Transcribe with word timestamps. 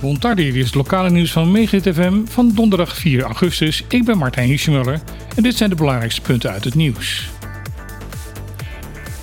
Bontardi, 0.00 0.44
dit 0.44 0.54
is 0.54 0.64
het 0.64 0.74
lokale 0.74 1.10
nieuws 1.10 1.32
van 1.32 1.50
Megahit 1.50 1.94
FM 1.94 2.24
van 2.24 2.52
donderdag 2.54 2.96
4 2.96 3.22
augustus. 3.22 3.84
Ik 3.88 4.04
ben 4.04 4.18
Martijn 4.18 4.48
Hiesjemuller 4.48 5.00
en 5.36 5.42
dit 5.42 5.56
zijn 5.56 5.70
de 5.70 5.76
belangrijkste 5.76 6.20
punten 6.20 6.50
uit 6.50 6.64
het 6.64 6.74
nieuws. 6.74 7.28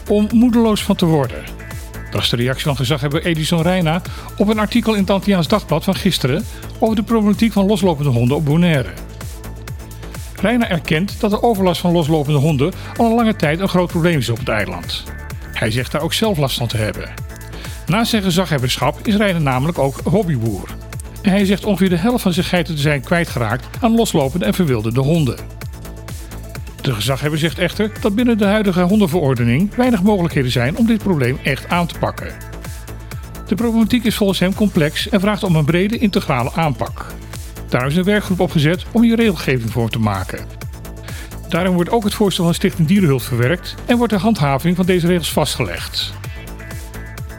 Om 0.08 0.28
moedeloos 0.34 0.84
van 0.84 0.96
te 0.96 1.06
worden. 1.06 1.44
Dat 2.12 2.22
is 2.22 2.30
de 2.30 2.36
reactie 2.36 2.66
van 2.66 2.76
gezaghebber 2.76 3.26
Edison 3.26 3.62
Reina 3.62 4.02
op 4.38 4.48
een 4.48 4.60
artikel 4.60 4.94
in 4.94 5.06
het 5.08 5.50
Dagblad 5.50 5.84
van 5.84 5.96
gisteren 5.96 6.46
over 6.80 6.96
de 6.96 7.04
problematiek 7.04 7.54
van 7.54 7.66
loslopende 7.66 8.10
honden 8.10 8.38
op 8.38 8.46
Bonaire. 8.46 8.90
Reina 10.42 10.70
erkent 10.70 11.20
dat 11.20 11.32
de 11.32 11.44
overlast 11.44 11.82
van 11.82 11.92
loslopende 11.92 12.40
honden 12.40 12.74
al 12.98 13.06
een 13.06 13.16
lange 13.16 13.36
tijd 13.36 13.60
een 13.60 13.70
groot 13.70 13.90
probleem 13.90 14.18
is 14.18 14.30
op 14.30 14.38
het 14.38 14.50
eiland. 14.50 15.04
Hij 15.54 15.72
zegt 15.72 15.92
daar 15.92 16.02
ook 16.02 16.14
zelf 16.14 16.38
last 16.38 16.58
van 16.58 16.68
te 16.68 16.78
hebben. 16.78 17.27
Naast 17.88 18.10
zijn 18.10 18.24
gezaghebberschap 18.24 19.00
is 19.04 19.16
Reina 19.16 19.40
namelijk 19.40 19.78
ook 19.78 20.00
hobbyboer. 20.04 20.70
Hij 21.22 21.46
zegt 21.46 21.66
ongeveer 21.66 21.90
de 21.90 21.98
helft 21.98 22.24
van 22.24 22.34
zijn 22.34 22.46
geiten 22.46 22.76
te 22.76 22.82
zijn 22.82 23.02
kwijtgeraakt 23.02 23.68
aan 23.80 23.96
loslopende 23.96 24.46
en 24.46 24.54
verwilderde 24.54 25.00
honden. 25.00 25.38
De 26.82 26.94
gezaghebber 26.94 27.40
zegt 27.40 27.60
echter 27.60 27.92
dat 28.02 28.16
binnen 28.16 28.38
de 28.38 28.46
huidige 28.46 28.82
hondenverordening 28.82 29.76
weinig 29.76 30.04
mogelijkheden 30.04 30.52
zijn 30.52 30.78
om 30.78 30.86
dit 30.86 31.04
probleem 31.04 31.40
echt 31.44 31.70
aan 31.70 31.88
te 31.88 32.00
pakken. 32.00 32.34
De 33.48 33.56
problematiek 33.56 34.04
is 34.04 34.16
volgens 34.16 34.40
hem 34.40 34.54
complex 34.54 35.10
en 35.10 35.20
vraagt 35.20 35.44
om 35.44 35.56
een 35.56 35.66
brede 35.66 35.98
integrale 35.98 36.52
aanpak. 36.54 37.06
Daarom 37.70 37.90
is 37.90 37.96
een 37.96 38.04
werkgroep 38.04 38.40
opgezet 38.40 38.86
om 38.92 39.02
hier 39.02 39.16
regelgeving 39.16 39.72
voor 39.72 39.90
te 39.90 40.00
maken. 40.00 40.46
Daarom 41.50 41.76
wordt 41.76 41.90
ook 41.90 42.04
het 42.04 42.14
voorstel 42.14 42.44
van 42.44 42.54
Stichting 42.54 42.88
Dierenhulp 42.88 43.22
verwerkt 43.22 43.76
en 43.86 43.98
wordt 43.98 44.14
de 44.14 44.20
handhaving 44.20 44.76
van 44.76 44.86
deze 44.86 45.08
regels 45.08 45.32
vastgelegd. 45.32 46.14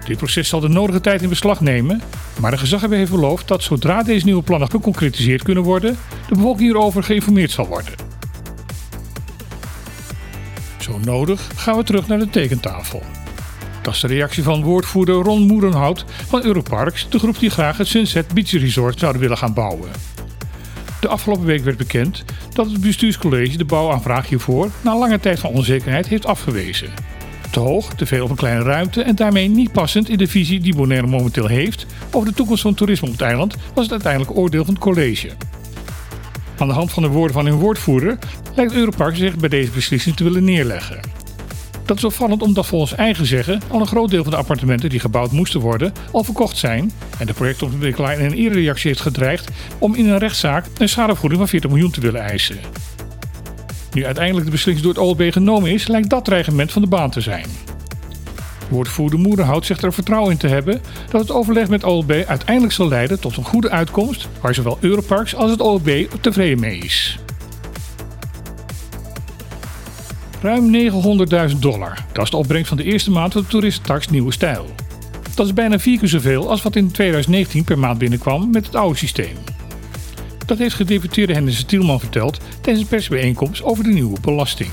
Dit 0.08 0.16
proces 0.16 0.48
zal 0.48 0.60
de 0.60 0.68
nodige 0.68 1.00
tijd 1.00 1.22
in 1.22 1.28
beslag 1.28 1.60
nemen, 1.60 2.02
maar 2.40 2.50
de 2.50 2.58
gezaghebber 2.58 2.98
heeft 2.98 3.10
beloofd 3.10 3.48
dat 3.48 3.62
zodra 3.62 4.02
deze 4.02 4.24
nieuwe 4.24 4.42
plannen 4.42 4.70
geconcretiseerd 4.70 5.42
kunnen 5.42 5.62
worden, 5.62 5.98
de 6.28 6.34
bevolking 6.34 6.69
hierover 6.69 7.02
geïnformeerd 7.02 7.50
zal 7.50 7.66
worden. 7.66 7.92
Zo 10.78 10.98
nodig 10.98 11.50
gaan 11.55 11.77
we 11.77 11.83
terug 11.83 12.06
naar 12.06 12.18
de 12.18 12.30
tekentafel. 12.30 13.02
Dat 13.83 13.94
is 13.94 14.00
de 14.00 14.06
reactie 14.06 14.42
van 14.42 14.62
woordvoerder 14.62 15.14
Ron 15.14 15.46
Moerenhout 15.46 16.05
van 16.27 16.44
Europarks, 16.44 17.08
de 17.08 17.18
groep 17.18 17.38
die 17.38 17.50
graag 17.50 17.77
het 17.77 17.86
Sunset 17.86 18.34
Beach 18.34 18.50
Resort 18.50 18.98
zouden 18.98 19.20
willen 19.20 19.38
gaan 19.38 19.55
bouwen. 19.55 19.90
De 21.00 21.08
afgelopen 21.08 21.44
week 21.44 21.64
werd 21.64 21.77
bekend 21.77 22.24
dat 22.52 22.70
het 22.70 22.80
bestuurscollege 22.80 23.56
de 23.56 23.64
bouwaanvraag 23.64 24.28
hiervoor 24.28 24.70
na 24.80 24.98
lange 24.98 25.20
tijd 25.20 25.38
van 25.38 25.50
onzekerheid 25.50 26.06
heeft 26.06 26.27
afgewezen. 26.27 27.16
Te 27.50 27.60
hoog, 27.60 27.94
te 27.94 28.06
veel 28.06 28.24
op 28.24 28.30
een 28.30 28.36
kleine 28.36 28.62
ruimte 28.62 29.02
en 29.02 29.14
daarmee 29.14 29.48
niet 29.48 29.72
passend 29.72 30.08
in 30.08 30.18
de 30.18 30.27
visie 30.27 30.60
die 30.60 30.74
Bonaire 30.74 31.06
momenteel 31.06 31.46
heeft 31.46 31.86
over 32.10 32.28
de 32.28 32.34
toekomst 32.34 32.62
van 32.62 32.74
toerisme 32.74 33.06
op 33.06 33.12
het 33.12 33.22
eiland, 33.22 33.56
was 33.74 33.84
het 33.84 33.92
uiteindelijk 33.92 34.36
oordeel 34.36 34.64
van 34.64 34.74
het 34.74 34.82
college. 34.82 35.30
Aan 36.58 36.68
de 36.68 36.74
hand 36.74 36.92
van 36.92 37.02
de 37.02 37.08
woorden 37.08 37.32
van 37.32 37.46
hun 37.46 37.58
woordvoerder 37.58 38.18
lijkt 38.55 38.72
Europark 38.72 39.16
zich 39.16 39.36
bij 39.36 39.48
deze 39.48 39.70
beslissing 39.70 40.16
te 40.16 40.24
willen 40.24 40.44
neerleggen. 40.44 41.00
Dat 41.84 41.96
is 41.96 42.05
opvallend 42.05 42.42
omdat 42.42 42.66
volgens 42.66 42.94
eigen 42.94 43.27
zeggen 43.27 43.60
al 43.68 43.80
een 43.80 43.86
groot 43.86 44.10
deel 44.10 44.22
van 44.22 44.33
de 44.33 44.38
appartementen 44.38 44.90
die 44.90 45.00
gebouwd 45.00 45.33
moesten 45.33 45.60
worden 45.60 45.92
al 46.12 46.24
verkocht 46.24 46.56
zijn 46.56 46.92
en 47.18 47.27
de 47.27 47.33
projectontwikkelaar 47.33 48.18
in 48.18 48.24
een 48.24 48.36
eerdere 48.36 48.60
reactie 48.60 48.88
heeft 48.88 49.00
gedreigd 49.00 49.50
om 49.78 49.94
in 49.94 50.08
een 50.08 50.18
rechtszaak 50.18 50.66
een 50.78 50.88
schadevergoeding 50.88 51.40
van 51.40 51.48
40 51.50 51.70
miljoen 51.70 51.90
te 51.90 52.00
willen 52.00 52.20
eisen. 52.20 52.58
Nu 53.92 54.05
uiteindelijk 54.05 54.44
de 54.44 54.53
beslissing 54.53 54.86
door 54.86 54.94
het 54.94 55.19
OLB 55.20 55.33
genomen 55.33 55.70
is, 55.70 55.86
lijkt 55.86 56.11
dat 56.11 56.25
dreigement 56.25 56.72
van 56.72 56.83
de 56.83 56.89
baan 56.89 57.11
te 57.11 57.20
zijn. 57.20 57.47
Woordvoerder 58.69 59.19
Moerenhout 59.19 59.67
zegt 59.67 59.83
er 59.83 59.92
vertrouwen 59.92 60.30
in 60.30 60.36
te 60.36 60.47
hebben 60.47 60.80
dat 61.11 61.20
het 61.20 61.30
overleg 61.30 61.69
met 61.69 61.84
OLB 61.84 62.11
uiteindelijk 62.27 62.75
zal 62.75 62.89
leiden 62.89 63.20
tot 63.20 63.36
een 63.36 63.45
goede 63.45 63.70
uitkomst 63.70 64.28
waar 64.41 64.55
zowel 64.55 64.78
Europarks 64.80 65.34
als 65.34 65.50
het 65.50 65.61
OLB 65.61 66.06
tevreden 66.20 66.61
mee 66.61 66.78
is. 66.78 67.19
Ruim 70.42 70.91
900.000 71.51 71.58
dollar. 71.58 72.05
Dat 72.12 72.24
is 72.24 72.30
de 72.30 72.36
opbrengst 72.36 72.68
van 72.68 72.77
de 72.77 72.85
eerste 72.85 73.11
maand 73.11 73.33
van 73.33 73.42
de 73.42 73.48
toeristentax 73.48 74.08
Nieuwe 74.08 74.33
Stijl. 74.33 74.67
Dat 75.35 75.46
is 75.46 75.55
bijna 75.55 75.79
vier 75.79 75.98
keer 75.98 76.08
zoveel 76.08 76.51
als 76.51 76.62
wat 76.62 76.77
in 76.77 76.91
2019 76.91 77.64
per 77.64 77.79
maand 77.79 77.98
binnenkwam 77.98 78.51
met 78.51 78.67
het 78.67 78.74
oude 78.74 78.98
systeem. 78.98 79.36
Dat 80.48 80.59
heeft 80.59 80.75
gedeputeerde 80.75 81.33
Hennis 81.33 81.64
Tielman 81.64 82.01
verteld 82.01 82.41
tijdens 82.61 82.85
een 82.85 82.91
persbijeenkomst 82.91 83.63
over 83.63 83.85
de 83.85 83.91
nieuwe 83.91 84.20
belasting. 84.20 84.70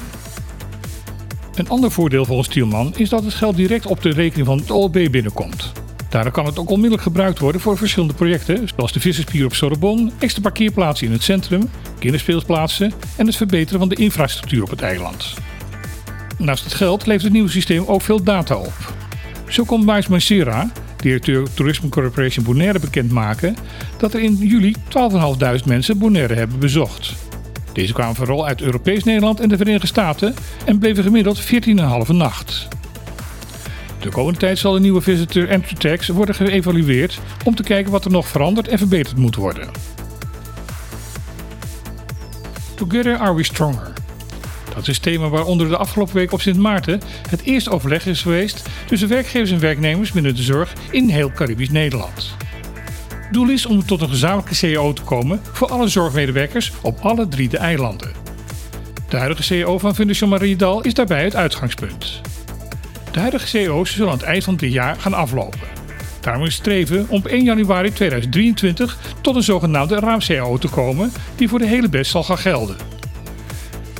Een 1.55 1.69
ander 1.69 1.91
voordeel 1.91 2.25
volgens 2.25 2.47
Tielman 2.47 2.93
is 2.95 3.09
dat 3.09 3.23
het 3.23 3.33
geld 3.33 3.55
direct 3.55 3.85
op 3.85 4.01
de 4.01 4.09
rekening 4.09 4.47
van 4.47 4.57
het 4.57 4.71
OLB 4.71 5.11
binnenkomt. 5.11 5.71
Daardoor 6.09 6.31
kan 6.31 6.45
het 6.45 6.59
ook 6.59 6.69
onmiddellijk 6.69 7.03
gebruikt 7.03 7.39
worden 7.39 7.61
voor 7.61 7.77
verschillende 7.77 8.13
projecten, 8.13 8.67
zoals 8.67 8.91
de 8.91 8.99
visserspier 8.99 9.45
op 9.45 9.53
Sorbonne, 9.53 10.11
extra 10.19 10.41
parkeerplaatsen 10.41 11.07
in 11.07 11.13
het 11.13 11.23
centrum, 11.23 11.69
kinderspeelplaatsen 11.99 12.91
en 13.15 13.25
het 13.25 13.35
verbeteren 13.35 13.79
van 13.79 13.89
de 13.89 13.95
infrastructuur 13.95 14.63
op 14.63 14.69
het 14.69 14.81
eiland. 14.81 15.33
Naast 16.37 16.63
het 16.63 16.73
geld 16.73 17.05
levert 17.05 17.23
het 17.23 17.33
nieuwe 17.33 17.49
systeem 17.49 17.85
ook 17.85 18.01
veel 18.01 18.23
data 18.23 18.55
op. 18.55 18.93
Zo 19.47 19.63
komt 19.63 19.85
Mais 19.85 20.07
Mancera, 20.07 20.71
directeur 21.05 21.53
Tourism 21.53 21.89
Corporation 21.89 22.43
Bonaire, 22.43 22.79
bekendmaken 22.79 23.55
dat 23.97 24.13
er 24.13 24.19
in 24.19 24.35
juli 24.35 24.75
12.500 25.59 25.65
mensen 25.65 25.97
Bonaire 25.97 26.33
hebben 26.33 26.59
bezocht. 26.59 27.13
Deze 27.73 27.93
kwamen 27.93 28.15
vooral 28.15 28.45
uit 28.47 28.61
Europees 28.61 29.03
Nederland 29.03 29.39
en 29.39 29.49
de 29.49 29.57
Verenigde 29.57 29.87
Staten 29.87 30.33
en 30.65 30.79
bleven 30.79 31.03
gemiddeld 31.03 31.41
14,5 31.41 31.47
nacht. 32.07 32.67
De 33.99 34.09
komende 34.09 34.39
tijd 34.39 34.57
zal 34.57 34.73
de 34.73 34.79
nieuwe 34.79 35.01
Visitor 35.01 35.49
Entry 35.49 35.75
Tax 35.75 36.07
worden 36.07 36.35
geëvalueerd 36.35 37.19
om 37.43 37.55
te 37.55 37.63
kijken 37.63 37.91
wat 37.91 38.05
er 38.05 38.11
nog 38.11 38.27
veranderd 38.27 38.67
en 38.67 38.77
verbeterd 38.77 39.17
moet 39.17 39.35
worden. 39.35 39.69
Together 42.75 43.17
are 43.17 43.35
we 43.35 43.43
stronger. 43.43 43.94
Dat 44.75 44.87
is 44.87 44.99
thema 44.99 45.29
waaronder 45.29 45.67
de 45.67 45.77
afgelopen 45.77 46.15
week 46.15 46.31
op 46.31 46.41
Sint 46.41 46.57
Maarten 46.57 47.01
het 47.29 47.41
eerste 47.41 47.69
overleg 47.69 48.05
is 48.05 48.21
geweest 48.21 48.69
tussen 48.85 49.09
werkgevers 49.09 49.51
en 49.51 49.59
werknemers 49.59 50.11
binnen 50.11 50.35
de 50.35 50.43
zorg 50.43 50.73
in 50.91 51.09
heel 51.09 51.31
Caribisch 51.31 51.69
Nederland. 51.69 52.35
Doel 53.31 53.49
is 53.49 53.65
om 53.65 53.85
tot 53.85 54.01
een 54.01 54.09
gezamenlijke 54.09 54.55
CEO 54.55 54.93
te 54.93 55.01
komen 55.01 55.41
voor 55.51 55.67
alle 55.67 55.87
zorgmedewerkers 55.87 56.71
op 56.81 56.99
alle 57.01 57.27
drie 57.27 57.49
de 57.49 57.57
eilanden. 57.57 58.11
De 59.09 59.17
huidige 59.17 59.43
CEO 59.43 59.77
van 59.77 59.95
Fundación 59.95 60.29
Mariedal 60.29 60.81
is 60.81 60.93
daarbij 60.93 61.23
het 61.23 61.35
uitgangspunt. 61.35 62.21
De 63.11 63.19
huidige 63.19 63.47
CEO's 63.47 63.91
zullen 63.91 64.11
aan 64.11 64.17
het 64.17 64.27
eind 64.27 64.43
van 64.43 64.55
dit 64.55 64.71
jaar 64.71 64.95
gaan 64.95 65.13
aflopen. 65.13 65.59
Daarom 66.21 66.45
is 66.45 66.53
streven 66.53 67.05
om 67.09 67.17
op 67.17 67.25
1 67.25 67.43
januari 67.43 67.93
2023 67.93 68.97
tot 69.21 69.35
een 69.35 69.43
zogenaamde 69.43 69.99
raam-CEO 69.99 70.57
te 70.57 70.67
komen 70.67 71.11
die 71.35 71.49
voor 71.49 71.59
de 71.59 71.67
hele 71.67 71.89
best 71.89 72.11
zal 72.11 72.23
gaan 72.23 72.37
gelden. 72.37 72.94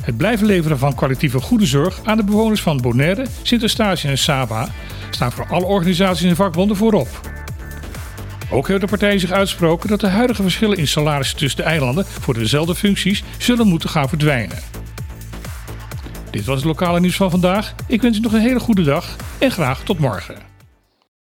Het 0.06 0.16
blijven 0.16 0.46
leveren 0.46 0.78
van 0.78 0.94
kwalitatieve 0.94 1.40
goede 1.40 1.66
zorg 1.66 2.00
aan 2.04 2.16
de 2.16 2.24
bewoners 2.24 2.62
van 2.62 2.80
Bonaire, 2.80 3.26
Sint-Eustatius 3.42 4.04
en 4.04 4.18
Saba 4.18 4.68
staan 5.10 5.32
voor 5.32 5.46
alle 5.46 5.64
organisaties 5.64 6.28
en 6.28 6.36
vakbonden 6.36 6.76
voorop. 6.76 7.08
Ook 8.50 8.68
heeft 8.68 8.80
de 8.80 8.86
partij 8.86 9.18
zich 9.18 9.30
uitgesproken 9.30 9.88
dat 9.88 10.00
de 10.00 10.06
huidige 10.06 10.42
verschillen 10.42 10.78
in 10.78 10.88
salarissen 10.88 11.38
tussen 11.38 11.60
de 11.60 11.66
eilanden 11.66 12.04
voor 12.06 12.34
dezelfde 12.34 12.74
functies 12.74 13.22
zullen 13.38 13.66
moeten 13.66 13.88
gaan 13.88 14.08
verdwijnen. 14.08 14.58
Dit 16.30 16.44
was 16.44 16.56
het 16.56 16.64
lokale 16.64 17.00
nieuws 17.00 17.16
van 17.16 17.30
vandaag. 17.30 17.74
Ik 17.86 18.02
wens 18.02 18.18
u 18.18 18.20
nog 18.20 18.32
een 18.32 18.40
hele 18.40 18.60
goede 18.60 18.82
dag 18.82 19.16
en 19.38 19.50
graag 19.50 19.82
tot 19.82 19.98
morgen. 19.98 20.55